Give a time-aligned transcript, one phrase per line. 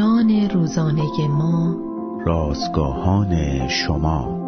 [0.00, 1.76] روزانه ما.
[2.26, 4.38] رازگاهان شما.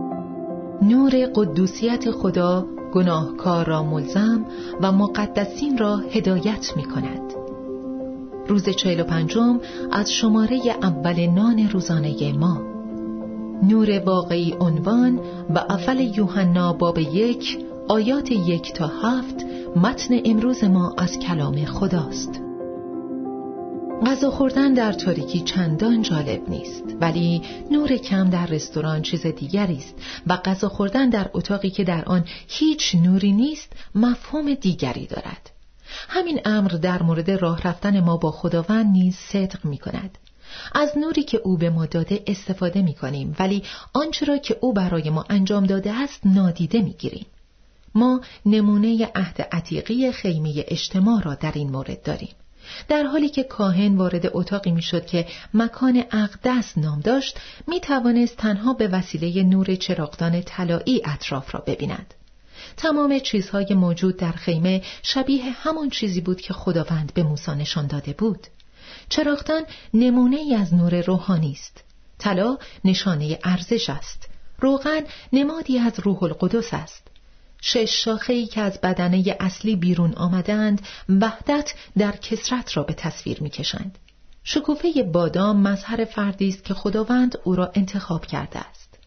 [0.82, 4.44] نور قدوسیت خدا گناهکار را ملزم
[4.82, 7.32] و مقدسین را هدایت می کند.
[8.48, 9.60] روز چهل و پنجم
[9.92, 12.60] از شماره اول نان روزانه ما.
[13.62, 15.20] نور واقعی عنوان
[15.54, 17.58] و اول یوحنا باب یک
[17.88, 22.40] آیات یک تا هفت متن امروز ما از کلام خداست.
[24.06, 29.94] غذا خوردن در تاریکی چندان جالب نیست ولی نور کم در رستوران چیز دیگری است
[30.26, 35.50] و غذا خوردن در اتاقی که در آن هیچ نوری نیست مفهوم دیگری دارد
[36.08, 40.18] همین امر در مورد راه رفتن ما با خداوند نیز صدق می کند
[40.74, 44.72] از نوری که او به ما داده استفاده می کنیم ولی آنچه را که او
[44.72, 47.26] برای ما انجام داده است نادیده می گیریم.
[47.94, 52.34] ما نمونه عهد عتیقی خیمه اجتماع را در این مورد داریم.
[52.88, 58.72] در حالی که کاهن وارد اتاقی می‌شد که مکان اقدس نام داشت می توانست تنها
[58.72, 62.14] به وسیله نور چراغدان طلایی اطراف را ببیند.
[62.76, 68.12] تمام چیزهای موجود در خیمه شبیه همان چیزی بود که خداوند به موسی نشان داده
[68.12, 68.46] بود.
[69.08, 69.62] چراغدان
[69.94, 71.84] نمونه ای از نور روحانی است.
[72.18, 74.28] طلا نشانه ارزش است.
[74.60, 75.00] روغن
[75.32, 77.13] نمادی از روح القدس است.
[77.66, 83.98] شش شاخه‌ای که از بدنه اصلی بیرون آمدند وحدت در کسرت را به تصویر می‌کشند.
[84.44, 88.98] شکوفه بادام مظهر فردی است که خداوند او را انتخاب کرده است.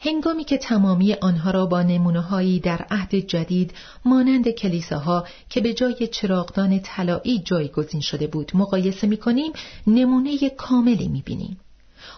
[0.00, 6.06] هنگامی که تمامی آنها را با نمونههایی در عهد جدید مانند کلیساها که به جای
[6.06, 9.52] چراغدان طلایی جایگزین شده بود مقایسه می کنیم
[9.86, 11.60] نمونه کاملی می بینیم.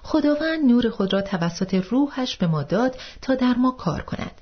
[0.03, 4.41] خداوند نور خود را توسط روحش به ما داد تا در ما کار کند.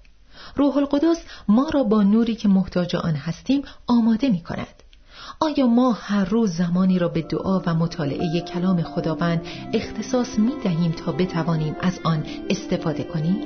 [0.56, 4.82] روح القدس ما را با نوری که محتاج آن هستیم آماده می کند.
[5.40, 10.92] آیا ما هر روز زمانی را به دعا و مطالعه کلام خداوند اختصاص می دهیم
[10.92, 13.36] تا بتوانیم از آن استفاده کنیم؟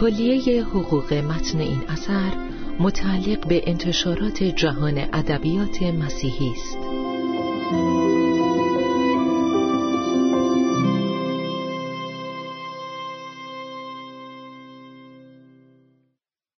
[0.00, 2.32] کلیه حقوق متن این اثر
[2.80, 6.87] متعلق به انتشارات جهان ادبیات مسیحی است.